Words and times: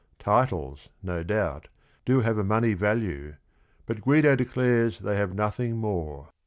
Titles, 0.17 0.89
no 1.03 1.21
doubt, 1.21 1.67
do 2.05 2.21
have 2.21 2.39
a 2.39 2.43
money 2.43 2.73
value, 2.73 3.35
but 3.85 4.01
Guido 4.01 4.35
declares 4.35 4.97
they 4.97 5.15
have 5.15 5.35
nothing 5.35 5.77
more. 5.77 6.29